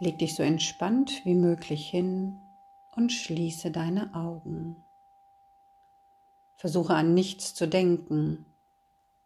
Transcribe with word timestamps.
Leg 0.00 0.18
dich 0.18 0.36
so 0.36 0.42
entspannt 0.42 1.24
wie 1.24 1.34
möglich 1.34 1.88
hin 1.88 2.38
und 2.94 3.12
schließe 3.12 3.70
deine 3.70 4.14
Augen. 4.14 4.76
Versuche 6.56 6.94
an 6.94 7.14
nichts 7.14 7.54
zu 7.54 7.66
denken. 7.66 8.44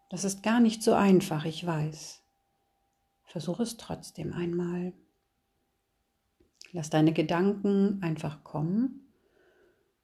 Das 0.09 0.25
ist 0.25 0.43
gar 0.43 0.61
nicht 0.61 0.83
so 0.83 0.95
einfach, 0.95 1.45
ich 1.45 1.67
weiß. 1.67 2.23
Versuche 3.25 3.63
es 3.63 3.77
trotzdem 3.77 4.33
einmal. 4.33 4.93
Lass 6.73 6.91
deine 6.91 7.13
Gedanken 7.13 8.03
einfach 8.03 8.45
kommen 8.45 9.13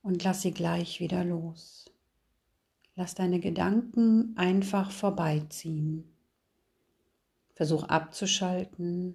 und 0.03 0.23
lass 0.25 0.43
sie 0.43 0.53
gleich 0.53 1.01
wieder 1.01 1.25
los. 1.25 1.91
Lass 2.95 3.15
deine 3.15 3.41
Gedanken 3.41 4.37
einfach 4.37 4.91
vorbeiziehen. 4.91 6.15
Versuch 7.55 7.85
abzuschalten, 7.85 9.15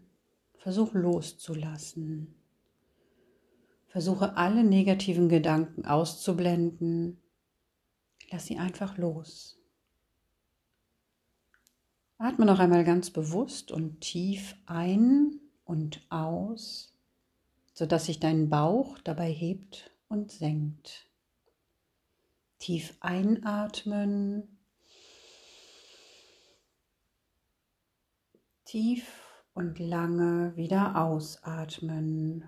versuch 0.63 0.93
loszulassen. 0.93 2.33
Versuche 3.87 4.37
alle 4.37 4.63
negativen 4.63 5.27
Gedanken 5.27 5.85
auszublenden. 5.85 7.21
Lass 8.31 8.45
sie 8.45 8.57
einfach 8.57 8.97
los. 8.97 9.59
Atme 12.17 12.45
noch 12.45 12.59
einmal 12.59 12.85
ganz 12.85 13.11
bewusst 13.11 13.73
und 13.73 13.99
tief 13.99 14.55
ein 14.65 15.41
und 15.65 16.01
aus, 16.09 16.93
sodass 17.73 18.05
sich 18.05 18.21
dein 18.21 18.49
Bauch 18.49 18.97
dabei 18.99 19.29
hebt 19.29 19.91
und 20.07 20.31
senkt. 20.31 21.09
Tief 22.59 22.95
einatmen, 23.01 24.59
tief 28.63 29.22
und 29.53 29.79
lange 29.79 30.55
wieder 30.55 30.95
ausatmen. 30.95 32.43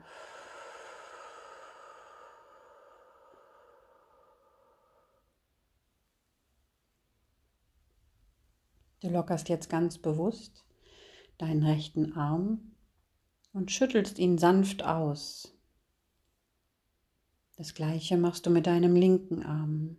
Du 9.01 9.09
lockerst 9.09 9.49
jetzt 9.49 9.69
ganz 9.69 9.99
bewusst 9.99 10.65
deinen 11.37 11.63
rechten 11.63 12.13
Arm 12.13 12.71
und 13.53 13.71
schüttelst 13.71 14.17
ihn 14.19 14.37
sanft 14.37 14.83
aus. 14.83 15.55
Das 17.57 17.73
gleiche 17.73 18.17
machst 18.17 18.45
du 18.45 18.49
mit 18.49 18.67
deinem 18.67 18.95
linken 18.95 19.43
Arm. 19.43 19.97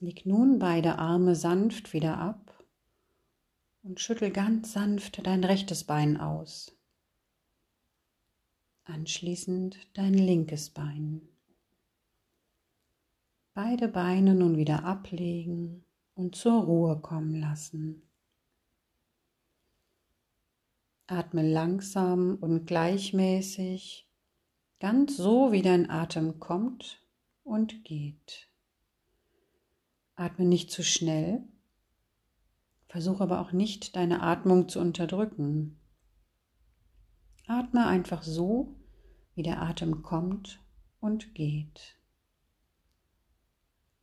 Leg 0.00 0.24
nun 0.24 0.58
beide 0.58 0.98
Arme 0.98 1.36
sanft 1.36 1.92
wieder 1.92 2.18
ab 2.18 2.63
und 3.84 4.00
schüttel 4.00 4.30
ganz 4.30 4.72
sanft 4.72 5.24
dein 5.26 5.44
rechtes 5.44 5.84
Bein 5.84 6.16
aus. 6.16 6.74
Anschließend 8.84 9.76
dein 9.94 10.14
linkes 10.14 10.70
Bein. 10.70 11.28
Beide 13.52 13.88
Beine 13.88 14.34
nun 14.34 14.56
wieder 14.56 14.84
ablegen 14.84 15.84
und 16.14 16.34
zur 16.34 16.64
Ruhe 16.64 16.98
kommen 17.00 17.40
lassen. 17.40 18.02
Atme 21.06 21.46
langsam 21.46 22.36
und 22.40 22.66
gleichmäßig, 22.66 24.08
ganz 24.80 25.16
so 25.16 25.52
wie 25.52 25.62
dein 25.62 25.90
Atem 25.90 26.40
kommt 26.40 27.02
und 27.42 27.84
geht. 27.84 28.48
Atme 30.16 30.46
nicht 30.46 30.70
zu 30.70 30.82
schnell, 30.82 31.44
versuche 32.94 33.24
aber 33.24 33.40
auch 33.40 33.50
nicht 33.50 33.96
deine 33.96 34.22
Atmung 34.22 34.68
zu 34.68 34.78
unterdrücken. 34.78 35.80
Atme 37.48 37.88
einfach 37.88 38.22
so, 38.22 38.76
wie 39.34 39.42
der 39.42 39.60
Atem 39.60 40.02
kommt 40.02 40.60
und 41.00 41.34
geht. 41.34 41.98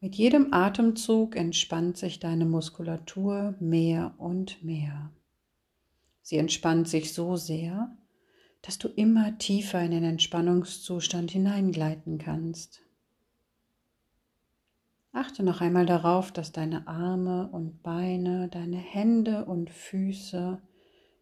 Mit 0.01 0.15
jedem 0.15 0.51
Atemzug 0.51 1.37
entspannt 1.37 1.95
sich 1.95 2.19
deine 2.19 2.43
Muskulatur 2.43 3.55
mehr 3.61 4.13
und 4.17 4.61
mehr. 4.61 5.13
Sie 6.21 6.35
entspannt 6.35 6.89
sich 6.89 7.13
so 7.13 7.37
sehr, 7.37 7.95
dass 8.61 8.77
du 8.77 8.89
immer 8.89 9.37
tiefer 9.37 9.81
in 9.81 9.91
den 9.91 10.03
Entspannungszustand 10.03 11.31
hineingleiten 11.31 12.17
kannst. 12.17 12.81
Achte 15.13 15.43
noch 15.43 15.59
einmal 15.59 15.85
darauf, 15.85 16.31
dass 16.31 16.53
deine 16.53 16.87
Arme 16.87 17.49
und 17.51 17.83
Beine, 17.83 18.47
deine 18.47 18.77
Hände 18.77 19.43
und 19.45 19.69
Füße 19.69 20.61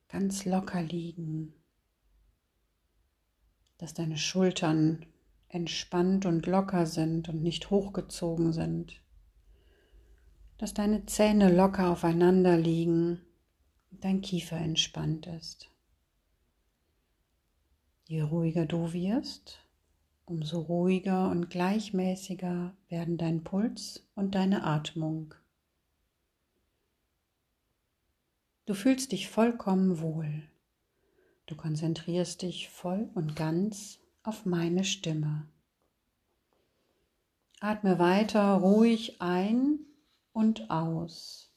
ganz 0.07 0.45
locker 0.45 0.81
liegen, 0.81 1.53
dass 3.79 3.95
deine 3.95 4.17
Schultern 4.17 5.05
entspannt 5.47 6.27
und 6.27 6.45
locker 6.45 6.85
sind 6.85 7.29
und 7.29 7.41
nicht 7.41 7.71
hochgezogen 7.71 8.53
sind, 8.53 9.01
dass 10.57 10.75
deine 10.75 11.05
Zähne 11.07 11.51
locker 11.51 11.89
aufeinander 11.89 12.57
liegen 12.57 13.21
und 13.89 14.03
dein 14.03 14.21
Kiefer 14.21 14.57
entspannt 14.57 15.25
ist. 15.25 15.71
Je 18.05 18.21
ruhiger 18.21 18.67
du 18.67 18.93
wirst, 18.93 19.59
umso 20.29 20.59
ruhiger 20.59 21.31
und 21.31 21.49
gleichmäßiger 21.49 22.75
werden 22.87 23.17
dein 23.17 23.43
Puls 23.43 24.07
und 24.13 24.35
deine 24.35 24.63
Atmung. 24.63 25.33
Du 28.67 28.75
fühlst 28.75 29.11
dich 29.11 29.27
vollkommen 29.27 29.99
wohl. 29.99 30.43
Du 31.47 31.55
konzentrierst 31.55 32.43
dich 32.43 32.69
voll 32.69 33.09
und 33.15 33.35
ganz 33.35 33.99
auf 34.21 34.45
meine 34.45 34.83
Stimme. 34.83 35.47
Atme 37.59 37.97
weiter 37.97 38.53
ruhig 38.53 39.19
ein 39.21 39.79
und 40.31 40.69
aus, 40.69 41.51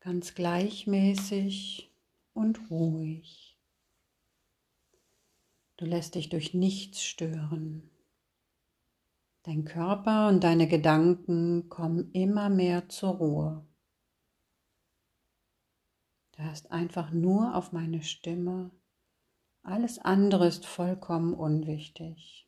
ganz 0.00 0.34
gleichmäßig 0.34 1.90
und 2.34 2.70
ruhig. 2.70 3.43
Du 5.76 5.84
lässt 5.84 6.14
dich 6.14 6.28
durch 6.28 6.54
nichts 6.54 7.02
stören. 7.02 7.90
Dein 9.42 9.64
Körper 9.64 10.28
und 10.28 10.42
deine 10.44 10.68
Gedanken 10.68 11.68
kommen 11.68 12.10
immer 12.12 12.48
mehr 12.48 12.88
zur 12.88 13.10
Ruhe. 13.10 13.66
Du 16.32 16.42
hörst 16.42 16.70
einfach 16.72 17.10
nur 17.10 17.54
auf 17.54 17.72
meine 17.72 18.02
Stimme 18.02 18.70
alles 19.66 19.98
andere 19.98 20.46
ist 20.46 20.66
vollkommen 20.66 21.32
unwichtig. 21.32 22.46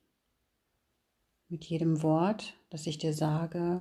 Mit 1.48 1.64
jedem 1.64 2.02
Wort, 2.02 2.58
das 2.68 2.86
ich 2.86 2.98
dir 2.98 3.14
sage, 3.14 3.80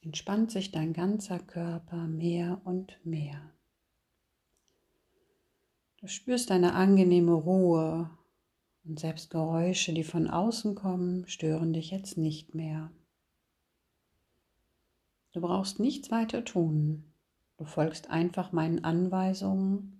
entspannt 0.00 0.52
sich 0.52 0.70
dein 0.70 0.92
ganzer 0.92 1.40
Körper 1.40 2.06
mehr 2.06 2.60
und 2.64 3.04
mehr. 3.04 3.52
Du 6.00 6.06
spürst 6.06 6.50
eine 6.50 6.74
angenehme 6.74 7.32
Ruhe 7.32 8.10
und 8.84 8.98
selbst 8.98 9.30
Geräusche, 9.30 9.92
die 9.92 10.04
von 10.04 10.28
außen 10.28 10.74
kommen, 10.74 11.26
stören 11.28 11.72
dich 11.72 11.90
jetzt 11.90 12.16
nicht 12.16 12.54
mehr. 12.54 12.90
Du 15.32 15.40
brauchst 15.40 15.80
nichts 15.80 16.10
weiter 16.10 16.44
tun. 16.44 17.04
Du 17.56 17.64
folgst 17.64 18.10
einfach 18.10 18.52
meinen 18.52 18.84
Anweisungen 18.84 19.98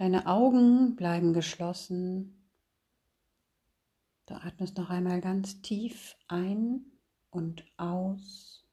Deine 0.00 0.24
Augen 0.24 0.96
bleiben 0.96 1.34
geschlossen. 1.34 2.42
Du 4.24 4.32
atmest 4.32 4.78
noch 4.78 4.88
einmal 4.88 5.20
ganz 5.20 5.60
tief 5.60 6.16
ein 6.26 6.86
und 7.28 7.66
aus 7.76 8.64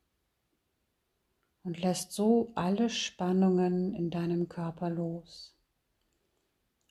und 1.63 1.81
lässt 1.81 2.13
so 2.13 2.53
alle 2.55 2.89
Spannungen 2.89 3.93
in 3.93 4.09
deinem 4.09 4.47
Körper 4.47 4.89
los. 4.89 5.56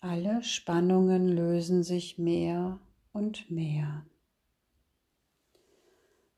Alle 0.08 0.40
Spannungen 0.44 1.26
lösen 1.26 1.82
sich 1.82 2.16
mehr 2.16 2.78
und 3.12 3.50
mehr. 3.50 4.06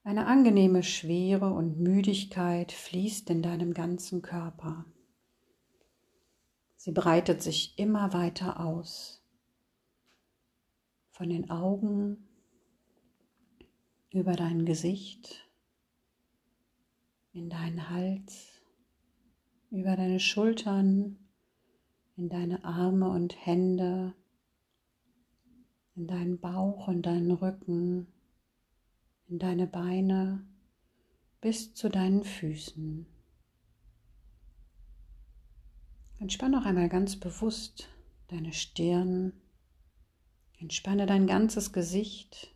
Eine 0.04 0.26
angenehme 0.26 0.82
Schwere 0.82 1.52
und 1.52 1.78
Müdigkeit 1.78 2.72
fließt 2.72 3.28
in 3.28 3.42
deinem 3.42 3.74
ganzen 3.74 4.22
Körper. 4.22 4.86
Sie 6.76 6.92
breitet 6.92 7.42
sich 7.42 7.78
immer 7.78 8.14
weiter 8.14 8.58
aus. 8.58 9.22
Von 11.10 11.28
den 11.28 11.50
Augen 11.50 12.26
über 14.08 14.32
dein 14.32 14.64
Gesicht, 14.64 15.46
in 17.34 17.50
deinen 17.50 17.90
Hals, 17.90 18.62
über 19.70 19.94
deine 19.94 20.20
Schultern, 20.20 21.27
in 22.18 22.28
deine 22.28 22.64
Arme 22.64 23.08
und 23.08 23.46
Hände, 23.46 24.12
in 25.94 26.08
deinen 26.08 26.40
Bauch 26.40 26.88
und 26.88 27.02
deinen 27.02 27.30
Rücken, 27.30 28.08
in 29.28 29.38
deine 29.38 29.68
Beine 29.68 30.44
bis 31.40 31.74
zu 31.74 31.88
deinen 31.88 32.24
Füßen. 32.24 33.06
Entspann 36.18 36.50
noch 36.50 36.64
einmal 36.64 36.88
ganz 36.88 37.14
bewusst 37.14 37.88
deine 38.26 38.52
Stirn. 38.52 39.32
Entspanne 40.58 41.06
dein 41.06 41.28
ganzes 41.28 41.72
Gesicht. 41.72 42.52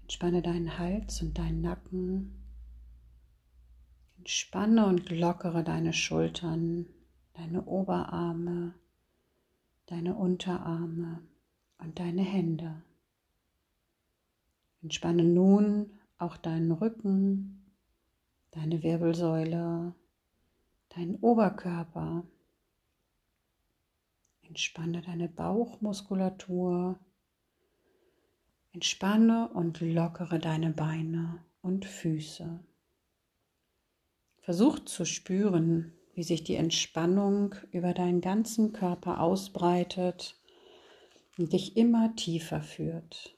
Entspanne 0.00 0.40
deinen 0.40 0.78
Hals 0.78 1.20
und 1.20 1.36
deinen 1.36 1.60
Nacken. 1.60 2.32
Entspanne 4.16 4.86
und 4.86 5.10
lockere 5.10 5.62
deine 5.62 5.92
Schultern, 5.92 6.86
deine 7.34 7.64
Oberarme, 7.66 8.74
deine 9.86 10.14
Unterarme 10.14 11.20
und 11.78 11.98
deine 11.98 12.22
Hände. 12.22 12.82
Entspanne 14.82 15.24
nun 15.24 15.92
auch 16.18 16.36
deinen 16.36 16.72
Rücken, 16.72 17.64
deine 18.50 18.82
Wirbelsäule, 18.82 19.94
deinen 20.90 21.16
Oberkörper. 21.16 22.24
Entspanne 24.42 25.02
deine 25.02 25.28
Bauchmuskulatur. 25.28 26.98
Entspanne 28.72 29.48
und 29.48 29.80
lockere 29.80 30.38
deine 30.38 30.70
Beine 30.70 31.42
und 31.62 31.84
Füße. 31.84 32.60
Versuch 34.42 34.80
zu 34.80 35.04
spüren, 35.04 35.92
wie 36.14 36.22
sich 36.22 36.44
die 36.44 36.54
Entspannung 36.54 37.54
über 37.72 37.92
deinen 37.92 38.20
ganzen 38.20 38.72
Körper 38.72 39.20
ausbreitet 39.20 40.40
und 41.38 41.52
dich 41.52 41.76
immer 41.76 42.14
tiefer 42.16 42.62
führt. 42.62 43.36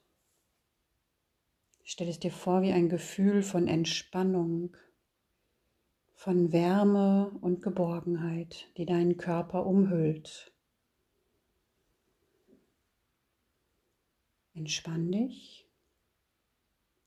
Stell 1.85 2.09
es 2.09 2.19
dir 2.19 2.33
vor 2.33 2.63
wie 2.63 2.73
ein 2.73 2.89
Gefühl 2.89 3.43
von 3.43 3.69
Entspannung, 3.69 4.77
von 6.15 6.53
Wärme 6.53 7.31
und 7.41 7.63
Geborgenheit, 7.63 8.67
die 8.77 8.87
deinen 8.87 9.17
Körper 9.17 9.67
umhüllt. 9.67 10.53
Entspann 14.55 15.13
dich 15.13 15.69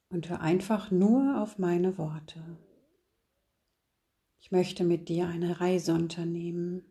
und 0.10 0.30
hör 0.30 0.42
einfach 0.42 0.92
nur 0.92 1.42
auf 1.42 1.57
meine 1.57 1.98
Worte. 1.98 2.57
Ich 4.42 4.52
möchte 4.52 4.84
mit 4.84 5.10
dir 5.10 5.28
eine 5.28 5.60
Reise 5.60 5.94
unternehmen. 5.94 6.84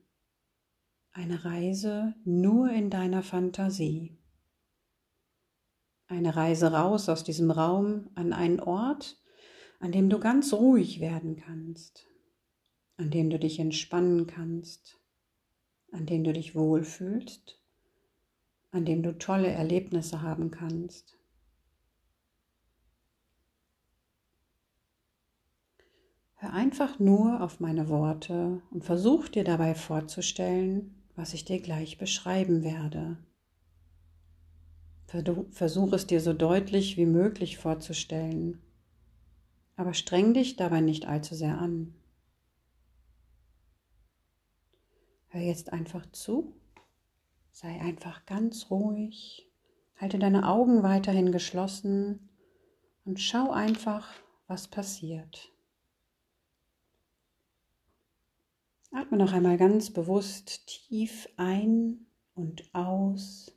Eine 1.12 1.44
Reise 1.44 2.14
nur 2.24 2.70
in 2.70 2.90
deiner 2.90 3.22
Fantasie. 3.22 4.18
Eine 6.06 6.36
Reise 6.36 6.72
raus 6.72 7.08
aus 7.08 7.24
diesem 7.24 7.50
Raum 7.50 8.10
an 8.14 8.32
einen 8.32 8.60
Ort, 8.60 9.20
an 9.80 9.92
dem 9.92 10.08
du 10.08 10.18
ganz 10.20 10.52
ruhig 10.52 11.00
werden 11.00 11.36
kannst, 11.36 12.06
an 12.96 13.10
dem 13.10 13.30
du 13.30 13.38
dich 13.38 13.58
entspannen 13.58 14.26
kannst, 14.26 14.98
an 15.92 16.06
dem 16.06 16.24
du 16.24 16.32
dich 16.32 16.54
wohlfühlst, 16.54 17.60
an 18.70 18.84
dem 18.84 19.02
du 19.02 19.16
tolle 19.18 19.48
Erlebnisse 19.48 20.22
haben 20.22 20.50
kannst. 20.50 21.17
Hör 26.40 26.52
einfach 26.52 27.00
nur 27.00 27.42
auf 27.42 27.58
meine 27.58 27.88
Worte 27.88 28.62
und 28.70 28.84
versuch 28.84 29.26
dir 29.26 29.42
dabei 29.42 29.74
vorzustellen, 29.74 30.94
was 31.16 31.34
ich 31.34 31.44
dir 31.44 31.60
gleich 31.60 31.98
beschreiben 31.98 32.62
werde. 32.62 33.18
Versuch 35.50 35.92
es 35.92 36.06
dir 36.06 36.20
so 36.20 36.32
deutlich 36.32 36.96
wie 36.96 37.06
möglich 37.06 37.58
vorzustellen, 37.58 38.62
aber 39.74 39.94
streng 39.94 40.32
dich 40.32 40.54
dabei 40.54 40.80
nicht 40.80 41.06
allzu 41.08 41.34
sehr 41.34 41.58
an. 41.58 41.92
Hör 45.30 45.40
jetzt 45.40 45.72
einfach 45.72 46.06
zu, 46.12 46.54
sei 47.50 47.80
einfach 47.80 48.26
ganz 48.26 48.70
ruhig, 48.70 49.50
halte 49.96 50.20
deine 50.20 50.48
Augen 50.48 50.84
weiterhin 50.84 51.32
geschlossen 51.32 52.28
und 53.04 53.18
schau 53.18 53.50
einfach, 53.50 54.08
was 54.46 54.68
passiert. 54.68 55.50
Atme 58.90 59.18
noch 59.18 59.32
einmal 59.32 59.58
ganz 59.58 59.90
bewusst 59.90 60.66
tief 60.66 61.28
ein 61.36 62.06
und 62.34 62.74
aus, 62.74 63.52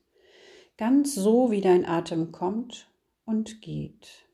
ganz 0.78 1.16
so 1.16 1.52
wie 1.52 1.62
dein 1.62 1.86
Atem 1.86 2.32
kommt 2.32 2.92
und 3.26 3.62
geht. 3.62 4.28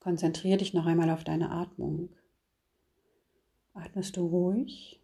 Konzentriere 0.00 0.58
dich 0.58 0.74
noch 0.74 0.86
einmal 0.86 1.10
auf 1.10 1.24
deine 1.24 1.50
Atmung. 1.50 2.10
Atmest 3.74 4.16
du 4.16 4.26
ruhig? 4.26 5.00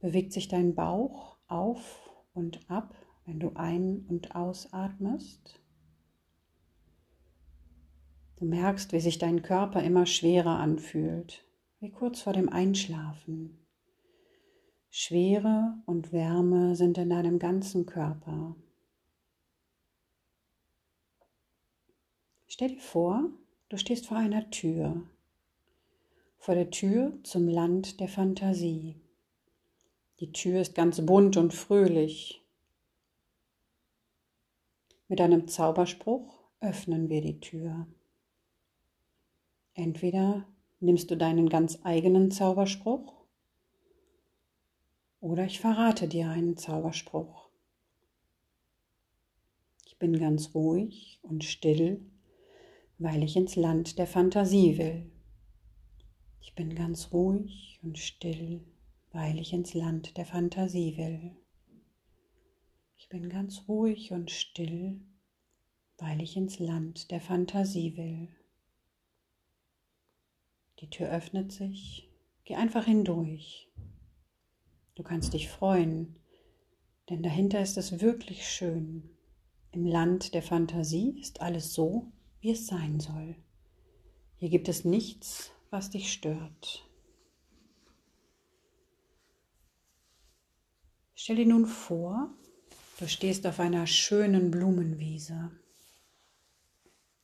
Bewegt 0.00 0.32
sich 0.32 0.48
dein 0.48 0.74
Bauch 0.74 1.36
auf 1.48 2.10
und 2.34 2.68
ab, 2.70 2.94
wenn 3.24 3.40
du 3.40 3.52
ein- 3.54 4.06
und 4.08 4.34
ausatmest? 4.34 5.60
Du 8.36 8.44
merkst, 8.44 8.92
wie 8.92 9.00
sich 9.00 9.18
dein 9.18 9.42
Körper 9.42 9.82
immer 9.82 10.06
schwerer 10.06 10.58
anfühlt, 10.58 11.44
wie 11.82 11.90
kurz 11.90 12.22
vor 12.22 12.32
dem 12.32 12.48
Einschlafen. 12.48 13.58
Schwere 14.88 15.74
und 15.84 16.12
Wärme 16.12 16.76
sind 16.76 16.96
in 16.96 17.10
deinem 17.10 17.40
ganzen 17.40 17.86
Körper. 17.86 18.54
Stell 22.46 22.68
dir 22.68 22.80
vor, 22.80 23.30
du 23.68 23.76
stehst 23.78 24.06
vor 24.06 24.16
einer 24.16 24.48
Tür, 24.50 25.02
vor 26.38 26.54
der 26.54 26.70
Tür 26.70 27.18
zum 27.24 27.48
Land 27.48 27.98
der 27.98 28.08
Fantasie. 28.08 28.94
Die 30.20 30.30
Tür 30.30 30.60
ist 30.60 30.76
ganz 30.76 31.04
bunt 31.04 31.36
und 31.36 31.52
fröhlich. 31.52 32.44
Mit 35.08 35.20
einem 35.20 35.48
Zauberspruch 35.48 36.44
öffnen 36.60 37.08
wir 37.08 37.22
die 37.22 37.40
Tür. 37.40 37.88
Entweder 39.74 40.46
Nimmst 40.82 41.12
du 41.12 41.16
deinen 41.16 41.48
ganz 41.48 41.78
eigenen 41.84 42.32
Zauberspruch? 42.32 43.14
Oder 45.20 45.44
ich 45.44 45.60
verrate 45.60 46.08
dir 46.08 46.28
einen 46.28 46.56
Zauberspruch. 46.56 47.50
Ich 49.86 49.96
bin 50.00 50.18
ganz 50.18 50.56
ruhig 50.56 51.20
und 51.22 51.44
still, 51.44 52.04
weil 52.98 53.22
ich 53.22 53.36
ins 53.36 53.54
Land 53.54 53.96
der 53.96 54.08
Fantasie 54.08 54.76
will. 54.76 55.08
Ich 56.40 56.56
bin 56.56 56.74
ganz 56.74 57.12
ruhig 57.12 57.78
und 57.84 57.96
still, 57.96 58.64
weil 59.12 59.38
ich 59.38 59.52
ins 59.52 59.74
Land 59.74 60.16
der 60.16 60.26
Fantasie 60.26 60.96
will. 60.96 61.36
Ich 62.96 63.08
bin 63.08 63.28
ganz 63.28 63.68
ruhig 63.68 64.10
und 64.10 64.32
still, 64.32 65.00
weil 65.98 66.20
ich 66.20 66.36
ins 66.36 66.58
Land 66.58 67.12
der 67.12 67.20
Fantasie 67.20 67.96
will. 67.96 68.41
Die 70.82 70.90
Tür 70.90 71.10
öffnet 71.10 71.52
sich. 71.52 72.10
Geh 72.44 72.56
einfach 72.56 72.86
hindurch. 72.86 73.70
Du 74.96 75.04
kannst 75.04 75.32
dich 75.32 75.48
freuen, 75.48 76.16
denn 77.08 77.22
dahinter 77.22 77.62
ist 77.62 77.78
es 77.78 78.00
wirklich 78.00 78.48
schön. 78.48 79.08
Im 79.70 79.86
Land 79.86 80.34
der 80.34 80.42
Fantasie 80.42 81.18
ist 81.20 81.40
alles 81.40 81.72
so, 81.72 82.10
wie 82.40 82.50
es 82.50 82.66
sein 82.66 82.98
soll. 82.98 83.36
Hier 84.34 84.50
gibt 84.50 84.68
es 84.68 84.84
nichts, 84.84 85.52
was 85.70 85.90
dich 85.90 86.12
stört. 86.12 86.84
Stell 91.14 91.36
dir 91.36 91.46
nun 91.46 91.66
vor, 91.66 92.34
du 92.98 93.06
stehst 93.06 93.46
auf 93.46 93.60
einer 93.60 93.86
schönen 93.86 94.50
Blumenwiese. 94.50 95.52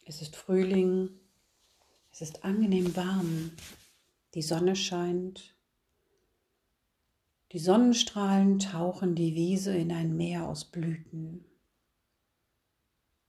Es 0.05 0.23
ist 0.23 0.37
Frühling, 0.37 1.11
es 2.21 2.31
ist 2.31 2.45
angenehm 2.45 2.97
warm. 2.97 3.53
Die 4.35 4.43
Sonne 4.43 4.75
scheint. 4.75 5.55
Die 7.53 7.61
Sonnenstrahlen 7.61 8.59
tauchen 8.59 9.15
die 9.15 9.37
Wiese 9.37 9.77
in 9.77 9.93
ein 9.93 10.17
Meer 10.17 10.49
aus 10.49 10.65
Blüten. 10.65 11.45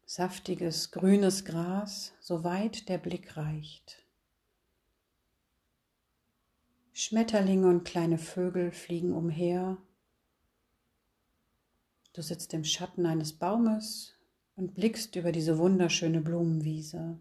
Saftiges, 0.08 0.90
grünes 0.90 1.46
Gras, 1.46 2.14
soweit 2.20 2.90
der 2.90 2.98
Blick 2.98 3.38
reicht. 3.38 4.04
Schmetterlinge 6.92 7.68
und 7.68 7.84
kleine 7.84 8.18
Vögel 8.18 8.72
fliegen 8.72 9.14
umher. 9.14 9.78
Du 12.14 12.24
sitzt 12.24 12.56
im 12.56 12.64
Schatten 12.64 13.06
eines 13.06 13.34
Baumes 13.34 14.16
und 14.56 14.74
blickst 14.74 15.16
über 15.16 15.32
diese 15.32 15.60
wunderschöne 15.60 16.22
Blumenwiese. 16.22 17.20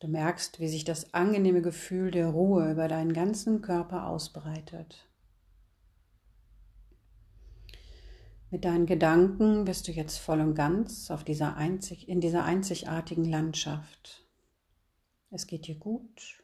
Du 0.00 0.08
merkst, 0.08 0.60
wie 0.60 0.68
sich 0.68 0.84
das 0.84 1.12
angenehme 1.12 1.60
Gefühl 1.60 2.10
der 2.10 2.28
Ruhe 2.28 2.72
über 2.72 2.88
deinen 2.88 3.12
ganzen 3.12 3.60
Körper 3.60 4.06
ausbreitet. 4.06 5.06
Mit 8.50 8.64
deinen 8.64 8.86
Gedanken 8.86 9.66
bist 9.66 9.86
du 9.86 9.92
jetzt 9.92 10.16
voll 10.16 10.40
und 10.40 10.54
ganz 10.54 11.10
auf 11.10 11.22
dieser 11.22 11.56
einzig, 11.56 12.08
in 12.08 12.20
dieser 12.20 12.44
einzigartigen 12.44 13.24
Landschaft. 13.24 14.26
Es 15.30 15.46
geht 15.46 15.66
dir 15.66 15.76
gut. 15.76 16.42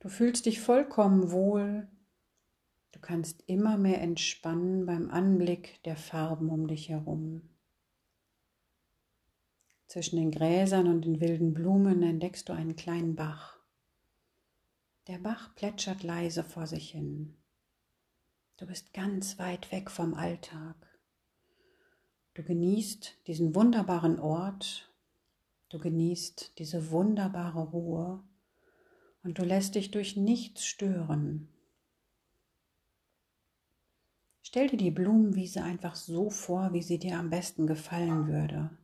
Du 0.00 0.08
fühlst 0.08 0.46
dich 0.46 0.60
vollkommen 0.60 1.30
wohl. 1.30 1.86
Du 2.92 2.98
kannst 2.98 3.44
immer 3.46 3.76
mehr 3.76 4.00
entspannen 4.00 4.86
beim 4.86 5.10
Anblick 5.10 5.82
der 5.84 5.96
Farben 5.96 6.48
um 6.48 6.66
dich 6.66 6.88
herum. 6.88 7.42
Zwischen 9.88 10.16
den 10.16 10.30
Gräsern 10.30 10.86
und 10.86 11.06
den 11.06 11.20
wilden 11.20 11.54
Blumen 11.54 12.02
entdeckst 12.02 12.48
du 12.48 12.52
einen 12.52 12.76
kleinen 12.76 13.16
Bach. 13.16 13.58
Der 15.06 15.16
Bach 15.18 15.54
plätschert 15.54 16.02
leise 16.02 16.44
vor 16.44 16.66
sich 16.66 16.90
hin. 16.90 17.38
Du 18.58 18.66
bist 18.66 18.92
ganz 18.92 19.38
weit 19.38 19.72
weg 19.72 19.90
vom 19.90 20.12
Alltag. 20.12 20.76
Du 22.34 22.42
genießt 22.42 23.26
diesen 23.26 23.54
wunderbaren 23.54 24.20
Ort, 24.20 24.92
du 25.70 25.78
genießt 25.78 26.58
diese 26.58 26.90
wunderbare 26.90 27.70
Ruhe 27.70 28.22
und 29.22 29.38
du 29.38 29.42
lässt 29.42 29.74
dich 29.74 29.90
durch 29.90 30.16
nichts 30.16 30.66
stören. 30.66 31.48
Stell 34.42 34.68
dir 34.68 34.76
die 34.76 34.90
Blumenwiese 34.90 35.62
einfach 35.62 35.94
so 35.94 36.28
vor, 36.28 36.74
wie 36.74 36.82
sie 36.82 36.98
dir 36.98 37.18
am 37.18 37.30
besten 37.30 37.66
gefallen 37.66 38.28
würde. 38.28 38.76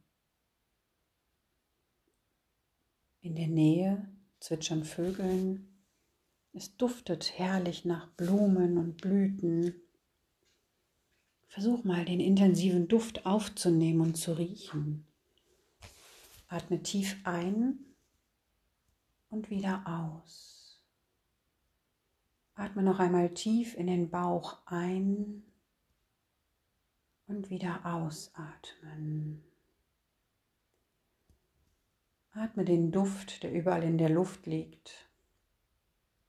In 3.25 3.37
der 3.37 3.49
Nähe 3.49 4.07
zwitschern 4.39 4.85
Vögeln, 4.85 5.81
es 6.53 6.77
duftet 6.77 7.39
herrlich 7.39 7.87
nach 7.87 8.11
Blumen 8.11 8.77
und 8.77 8.99
Blüten. 8.99 9.75
Versuch 11.47 11.85
mal 11.85 12.05
den 12.05 12.21
intensiven 12.21 12.87
Duft 12.87 13.25
aufzunehmen 13.25 14.03
und 14.03 14.19
zu 14.19 14.37
riechen. 14.37 15.07
Atme 16.49 16.83
tief 16.83 17.17
ein 17.25 17.79
und 19.31 19.49
wieder 19.49 19.85
aus. 19.87 20.85
Atme 22.57 22.83
noch 22.83 22.99
einmal 22.99 23.33
tief 23.33 23.75
in 23.75 23.87
den 23.87 24.11
Bauch 24.11 24.59
ein 24.67 25.45
und 27.27 27.49
wieder 27.49 27.87
ausatmen. 27.87 29.43
Atme 32.37 32.65
den 32.65 32.91
Duft, 32.91 33.45
der 33.45 33.53
überall 33.53 33.85
in 33.85 33.97
der 33.97 34.11
Luft 34.11 34.47
liegt. 34.47 35.09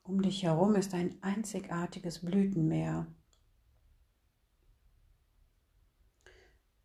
Um 0.03 0.21
dich 0.21 0.43
herum 0.43 0.75
ist 0.75 0.93
ein 0.93 1.17
einzigartiges 1.23 2.23
Blütenmeer. 2.23 3.07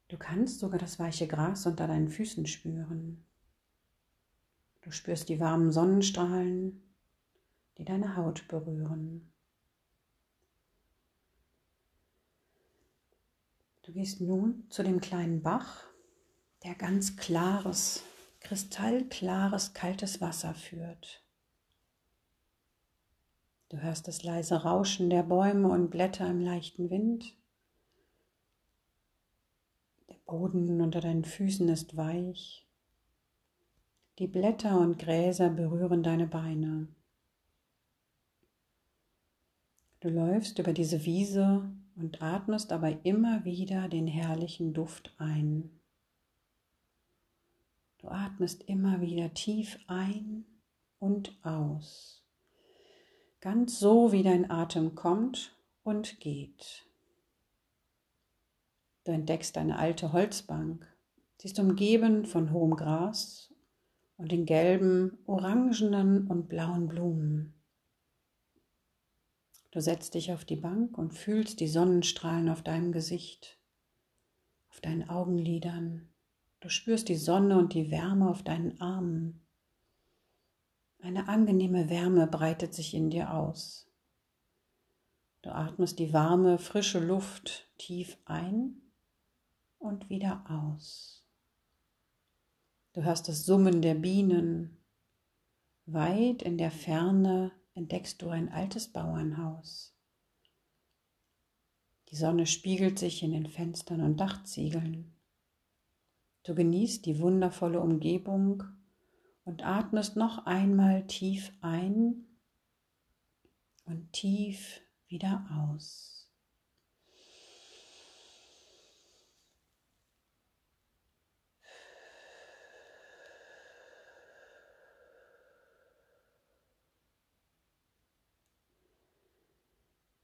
Du 0.09 0.17
kannst 0.17 0.59
sogar 0.59 0.79
das 0.79 0.99
weiche 0.99 1.29
Gras 1.29 1.67
unter 1.67 1.87
deinen 1.87 2.09
Füßen 2.09 2.47
spüren. 2.47 3.23
Du 4.81 4.91
spürst 4.91 5.29
die 5.29 5.39
warmen 5.39 5.71
Sonnenstrahlen, 5.71 6.83
die 7.77 7.85
deine 7.85 8.17
Haut 8.17 8.49
berühren. 8.49 9.31
Du 13.83 13.93
gehst 13.93 14.23
nun 14.23 14.65
zu 14.71 14.83
dem 14.83 14.99
kleinen 15.03 15.43
Bach, 15.43 15.85
der 16.65 16.75
ganz 16.75 17.19
klares, 17.19 18.03
kristallklares, 18.41 19.75
kaltes 19.75 20.21
Wasser 20.21 20.55
führt. 20.55 21.23
Du 23.69 23.79
hörst 23.79 24.09
das 24.09 24.25
leise 24.25 24.63
Rauschen 24.63 25.11
der 25.11 25.23
Bäume 25.23 25.69
und 25.69 25.91
Blätter 25.91 26.27
im 26.29 26.41
leichten 26.41 26.91
Wind. 26.91 27.37
Boden 30.31 30.81
unter 30.81 31.01
deinen 31.01 31.25
Füßen 31.25 31.69
ist 31.69 31.97
weich. 31.97 32.65
Die 34.21 34.29
Blätter 34.29 34.79
und 34.79 34.97
Gräser 34.97 35.51
berühren 35.51 36.05
deine 36.05 36.29
Beine. 36.29 36.87
Du 39.99 40.09
läufst 40.09 40.61
über 40.61 40.73
diese 40.73 41.05
Wiese 41.05 41.69
und 41.97 42.23
atmest 42.23 42.73
aber 42.73 43.05
immer 43.05 43.45
wieder 43.45 43.89
den 43.89 44.07
herrlichen 44.07 44.73
Duft 44.73 45.15
ein. 45.19 45.80
Du 48.01 48.09
atmest 48.09 48.63
immer 48.63 49.01
wieder 49.01 49.35
tief 49.35 49.79
ein 49.87 50.47
und 50.99 51.39
aus. 51.45 52.25
Ganz 53.41 53.79
so, 53.79 54.13
wie 54.13 54.23
dein 54.23 54.51
Atem 54.51 54.95
kommt 54.95 55.57
und 55.83 56.21
geht. 56.21 56.87
Du 59.05 59.13
entdeckst 59.13 59.57
eine 59.59 59.79
alte 59.79 60.13
Holzbank. 60.13 60.87
Sie 61.39 61.49
ist 61.49 61.59
umgeben 61.59 62.27
von 62.27 62.53
hohem 62.53 62.77
Gras 62.77 63.53
und 64.19 64.31
den 64.31 64.45
gelben, 64.45 65.19
orangenen 65.27 66.27
und 66.27 66.49
blauen 66.49 66.89
Blumen. 66.89 67.55
Du 69.71 69.81
setzt 69.81 70.15
dich 70.15 70.33
auf 70.33 70.45
die 70.45 70.57
Bank 70.57 70.99
und 70.99 71.13
fühlst 71.13 71.61
die 71.61 71.69
Sonnenstrahlen 71.69 72.49
auf 72.51 72.63
deinem 72.63 72.93
Gesicht, 72.93 73.59
auf 74.69 74.81
deinen 74.81 75.09
Augenlidern. 75.09 76.10
Du 76.61 76.69
spürst 76.69 77.09
die 77.09 77.17
Sonne 77.17 77.59
und 77.59 77.73
die 77.73 77.91
Wärme 77.91 78.29
auf 78.29 78.43
deinen 78.43 78.81
Armen. 78.81 79.41
Eine 81.01 81.29
angenehme 81.29 81.89
Wärme 81.89 82.27
breitet 82.27 82.75
sich 82.75 82.93
in 82.93 83.09
dir 83.09 83.33
aus. 83.33 83.91
Du 85.41 85.51
atmest 85.51 85.99
die 85.99 86.13
warme, 86.13 86.59
frische 86.59 87.01
Luft 87.01 87.67
tief 87.79 88.19
ein 88.27 88.83
und 89.79 90.11
wieder 90.11 90.45
aus. 90.51 91.25
Du 92.93 93.03
hörst 93.03 93.29
das 93.29 93.47
Summen 93.47 93.81
der 93.81 93.95
Bienen. 93.95 94.77
Weit 95.87 96.43
in 96.43 96.59
der 96.59 96.71
Ferne 96.71 97.53
entdeckst 97.73 98.21
du 98.21 98.29
ein 98.29 98.51
altes 98.51 98.93
Bauernhaus. 98.93 99.95
Die 102.11 102.17
Sonne 102.17 102.47
spiegelt 102.47 102.99
sich 102.99 103.23
in 103.23 103.33
den 103.33 103.47
Fenstern 103.47 104.03
und 104.03 104.19
Dachziegeln. 104.19 105.15
Du 106.51 106.57
genießt 106.57 107.07
die 107.07 107.21
wundervolle 107.21 107.79
Umgebung 107.79 108.65
und 109.45 109.65
atmest 109.65 110.17
noch 110.17 110.47
einmal 110.47 111.07
tief 111.07 111.53
ein 111.61 112.27
und 113.87 114.13
tief 114.13 114.81
wieder 115.07 115.47
aus. 115.57 116.29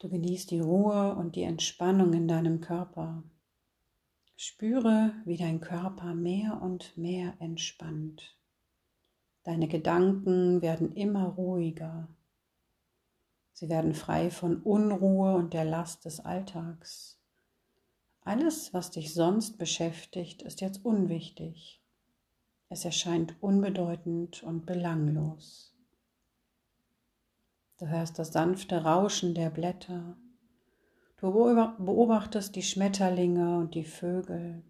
Du 0.01 0.09
genießt 0.09 0.51
die 0.51 0.59
Ruhe 0.59 1.15
und 1.15 1.37
die 1.37 1.45
Entspannung 1.45 2.13
in 2.15 2.27
deinem 2.27 2.61
Körper. 2.61 3.23
Spüre, 4.37 5.13
wie 5.25 5.39
dein 5.39 5.61
Körper 5.61 6.15
mehr 6.15 6.61
und 6.61 6.97
mehr 6.99 7.35
entspannt. 7.41 8.37
Deine 9.45 9.67
Gedanken 9.67 10.61
werden 10.61 10.95
immer 10.95 11.25
ruhiger. 11.25 12.09
Sie 13.53 13.71
werden 13.71 13.95
frei 13.95 14.31
von 14.31 14.61
Unruhe 14.63 15.35
und 15.35 15.55
der 15.55 15.65
Last 15.65 16.05
des 16.05 16.21
Alltags. 16.21 17.19
Alles, 18.21 18.75
was 18.75 18.91
dich 18.91 19.15
sonst 19.15 19.57
beschäftigt, 19.57 20.43
ist 20.43 20.61
jetzt 20.61 20.85
unwichtig. 20.85 21.81
Es 22.69 22.85
erscheint 22.85 23.37
unbedeutend 23.41 24.43
und 24.43 24.67
belanglos. 24.67 25.75
Du 27.79 27.87
hörst 27.87 28.19
das 28.19 28.33
sanfte 28.33 28.83
Rauschen 28.83 29.35
der 29.35 29.49
Blätter. 29.49 30.19
Du 31.19 31.33
beobachtest 31.33 32.57
die 32.57 32.63
Schmetterlinge 32.63 33.59
und 33.59 33.75
die 33.75 33.85
Vögel. 33.85 34.63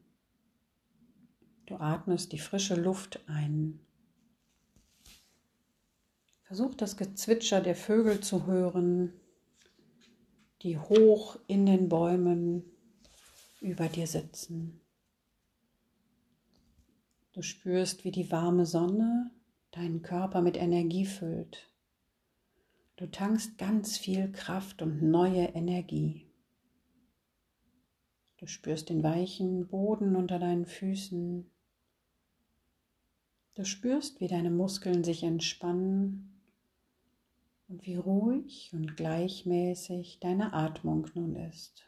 Du 1.66 1.76
atmest 1.76 2.30
die 2.32 2.38
frische 2.38 2.76
Luft 2.76 3.20
ein. 3.26 3.80
Versuch 6.44 6.74
das 6.74 6.96
Gezwitscher 6.96 7.60
der 7.60 7.74
Vögel 7.74 8.20
zu 8.20 8.46
hören, 8.46 9.12
die 10.62 10.78
hoch 10.78 11.36
in 11.48 11.66
den 11.66 11.88
Bäumen 11.88 12.64
über 13.60 13.88
dir 13.88 14.06
sitzen. 14.06 14.80
Du 17.32 17.42
spürst, 17.42 18.04
wie 18.04 18.12
die 18.12 18.30
warme 18.30 18.64
Sonne 18.64 19.32
deinen 19.72 20.02
Körper 20.02 20.40
mit 20.40 20.56
Energie 20.56 21.04
füllt. 21.04 21.68
Du 22.94 23.10
tankst 23.10 23.58
ganz 23.58 23.98
viel 23.98 24.30
Kraft 24.30 24.80
und 24.80 25.02
neue 25.02 25.46
Energie. 25.46 26.25
Du 28.38 28.47
spürst 28.47 28.90
den 28.90 29.02
weichen 29.02 29.66
Boden 29.66 30.14
unter 30.14 30.38
deinen 30.38 30.66
Füßen. 30.66 31.50
Du 33.55 33.64
spürst, 33.64 34.21
wie 34.21 34.28
deine 34.28 34.50
Muskeln 34.50 35.05
sich 35.05 35.23
entspannen 35.23 36.43
und 37.69 37.87
wie 37.87 37.97
ruhig 37.97 38.71
und 38.75 38.97
gleichmäßig 38.97 40.21
deine 40.21 40.52
Atmung 40.52 41.09
nun 41.14 41.37
ist. 41.37 41.87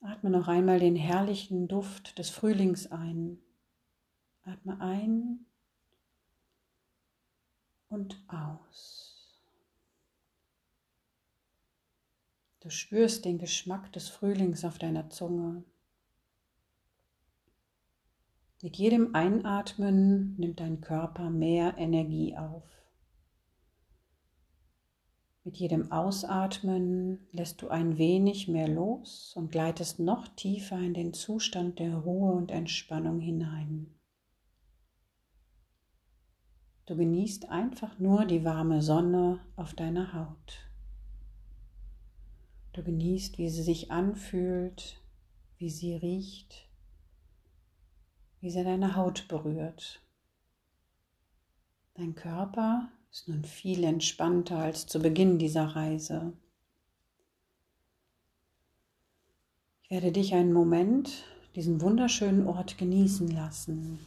Atme 0.00 0.30
noch 0.30 0.48
einmal 0.48 0.80
den 0.80 0.96
herrlichen 0.96 1.68
Duft 1.68 2.18
des 2.18 2.28
Frühlings 2.28 2.90
ein. 2.90 3.38
Atme 4.42 4.80
ein 4.80 5.46
und 7.88 8.20
aus. 8.26 9.11
Du 12.62 12.70
spürst 12.70 13.24
den 13.24 13.38
Geschmack 13.38 13.92
des 13.92 14.08
Frühlings 14.08 14.64
auf 14.64 14.78
deiner 14.78 15.10
Zunge. 15.10 15.64
Mit 18.62 18.76
jedem 18.76 19.16
Einatmen 19.16 20.36
nimmt 20.36 20.60
dein 20.60 20.80
Körper 20.80 21.28
mehr 21.28 21.76
Energie 21.76 22.36
auf. 22.36 22.62
Mit 25.42 25.56
jedem 25.56 25.90
Ausatmen 25.90 27.26
lässt 27.32 27.60
du 27.62 27.68
ein 27.68 27.98
wenig 27.98 28.46
mehr 28.46 28.68
los 28.68 29.32
und 29.34 29.50
gleitest 29.50 29.98
noch 29.98 30.28
tiefer 30.28 30.78
in 30.78 30.94
den 30.94 31.14
Zustand 31.14 31.80
der 31.80 31.96
Ruhe 31.96 32.30
und 32.30 32.52
Entspannung 32.52 33.18
hinein. 33.18 33.92
Du 36.86 36.96
genießt 36.96 37.48
einfach 37.48 37.98
nur 37.98 38.24
die 38.24 38.44
warme 38.44 38.82
Sonne 38.82 39.40
auf 39.56 39.74
deiner 39.74 40.12
Haut. 40.12 40.71
Du 42.72 42.82
genießt, 42.82 43.36
wie 43.36 43.50
sie 43.50 43.62
sich 43.62 43.90
anfühlt, 43.90 44.98
wie 45.58 45.68
sie 45.68 45.94
riecht, 45.94 46.68
wie 48.40 48.50
sie 48.50 48.64
deine 48.64 48.96
Haut 48.96 49.28
berührt. 49.28 50.02
Dein 51.94 52.14
Körper 52.14 52.90
ist 53.10 53.28
nun 53.28 53.44
viel 53.44 53.84
entspannter 53.84 54.58
als 54.58 54.86
zu 54.86 55.00
Beginn 55.00 55.38
dieser 55.38 55.66
Reise. 55.76 56.32
Ich 59.82 59.90
werde 59.90 60.10
dich 60.10 60.32
einen 60.32 60.54
Moment 60.54 61.24
diesen 61.54 61.82
wunderschönen 61.82 62.46
Ort 62.46 62.78
genießen 62.78 63.28
lassen. 63.28 64.00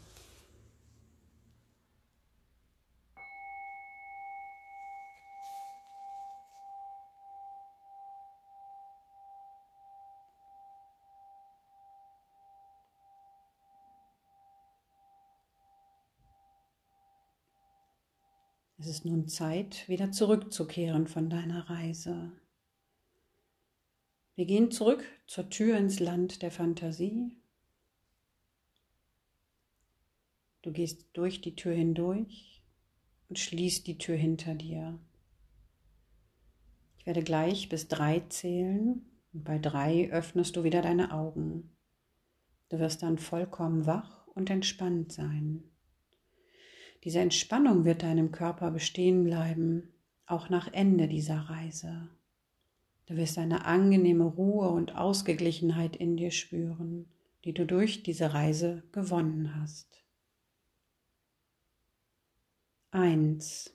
Es 18.77 18.88
ist 18.88 19.05
nun 19.05 19.27
Zeit, 19.27 19.88
wieder 19.88 20.12
zurückzukehren 20.12 21.08
von 21.08 21.29
deiner 21.29 21.70
Reise. 21.70 22.32
Wir 24.36 24.46
gehen 24.46 24.70
zurück 24.70 25.05
zur 25.27 25.50
Tür 25.50 25.77
ins 25.77 26.01
Land 26.01 26.41
der 26.41 26.51
Fantasie. 26.51 27.32
Du 30.62 30.74
gehst 30.74 31.05
durch 31.13 31.39
die 31.39 31.55
Tür 31.55 31.74
hindurch 31.74 32.62
und 33.29 33.39
schließt 33.39 33.88
die 33.88 33.98
Tür 33.98 34.17
hinter 34.17 34.55
dir. 34.55 35.00
Ich 36.98 37.05
werde 37.05 37.24
gleich 37.24 37.70
bis 37.70 37.88
drei 37.88 38.22
zählen 38.27 39.05
und 39.32 39.44
bei 39.46 39.58
drei 39.58 40.10
öffnest 40.12 40.55
du 40.58 40.63
wieder 40.63 40.82
deine 40.82 41.13
Augen. 41.13 41.70
Du 42.70 42.79
wirst 42.79 43.03
dann 43.03 43.20
vollkommen 43.20 43.86
wach 43.86 44.27
und 44.27 44.50
entspannt 44.50 45.13
sein. 45.13 45.63
Diese 47.05 47.19
Entspannung 47.19 47.85
wird 47.85 48.01
deinem 48.01 48.31
Körper 48.31 48.71
bestehen 48.71 49.24
bleiben, 49.24 49.93
auch 50.25 50.50
nach 50.50 50.74
Ende 50.74 51.07
dieser 51.07 51.38
Reise. 51.38 52.09
Du 53.05 53.15
wirst 53.15 53.38
eine 53.38 53.65
angenehme 53.65 54.25
Ruhe 54.25 54.69
und 54.69 54.95
Ausgeglichenheit 54.95 55.95
in 55.95 56.17
dir 56.17 56.31
spüren, 56.31 57.05
die 57.43 57.53
du 57.53 57.67
durch 57.67 58.01
diese 58.01 58.33
Reise 58.33 58.81
gewonnen 58.91 59.55
hast. 59.55 60.03
1. 62.89 63.71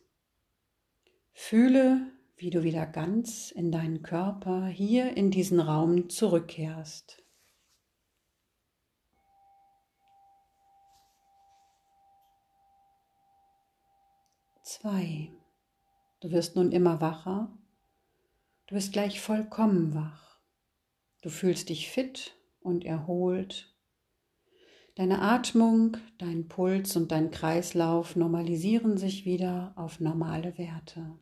Fühle, 1.32 2.10
wie 2.36 2.50
du 2.50 2.64
wieder 2.64 2.84
ganz 2.84 3.52
in 3.52 3.70
deinen 3.70 4.02
Körper 4.02 4.66
hier 4.66 5.16
in 5.16 5.30
diesen 5.30 5.60
Raum 5.60 6.08
zurückkehrst. 6.08 7.22
2. 14.70 15.32
Du 16.20 16.30
wirst 16.30 16.54
nun 16.54 16.70
immer 16.70 17.00
wacher. 17.00 17.50
Du 18.68 18.76
bist 18.76 18.92
gleich 18.92 19.20
vollkommen 19.20 19.94
wach. 19.94 20.38
Du 21.22 21.28
fühlst 21.28 21.70
dich 21.70 21.90
fit 21.90 22.36
und 22.60 22.84
erholt. 22.84 23.74
Deine 24.94 25.22
Atmung, 25.22 25.96
dein 26.18 26.46
Puls 26.46 26.94
und 26.94 27.10
dein 27.10 27.32
Kreislauf 27.32 28.14
normalisieren 28.14 28.96
sich 28.96 29.24
wieder 29.24 29.72
auf 29.74 29.98
normale 29.98 30.56
Werte. 30.56 31.18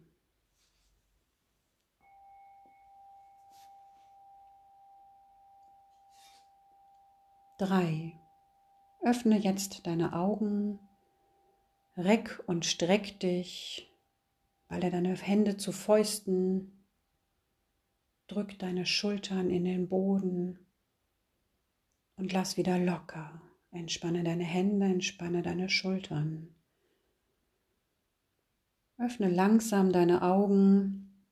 Drei. 7.56 8.20
Öffne 9.00 9.38
jetzt 9.38 9.86
deine 9.86 10.12
Augen 10.12 10.87
Reck 11.98 12.40
und 12.46 12.64
streck 12.64 13.18
dich, 13.18 13.92
balle 14.68 14.92
deine 14.92 15.16
Hände 15.16 15.56
zu 15.56 15.72
Fäusten, 15.72 16.84
drück 18.28 18.56
deine 18.60 18.86
Schultern 18.86 19.50
in 19.50 19.64
den 19.64 19.88
Boden 19.88 20.60
und 22.14 22.32
lass 22.32 22.56
wieder 22.56 22.78
locker. 22.78 23.42
Entspanne 23.72 24.22
deine 24.22 24.44
Hände, 24.44 24.86
entspanne 24.86 25.42
deine 25.42 25.68
Schultern. 25.68 26.54
Öffne 28.98 29.28
langsam 29.28 29.92
deine 29.92 30.22
Augen 30.22 31.26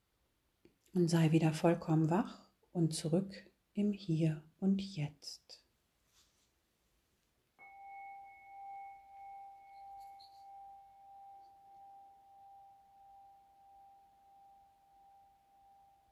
und 0.94 1.08
sei 1.08 1.30
wieder 1.30 1.52
vollkommen 1.52 2.10
wach 2.10 2.48
und 2.72 2.92
zurück 2.92 3.46
im 3.72 3.92
Hier 3.92 4.42
und 4.58 4.82
Jetzt. 4.82 5.65